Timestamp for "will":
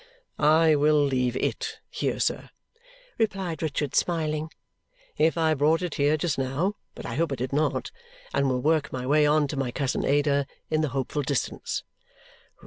0.75-0.99, 8.49-8.61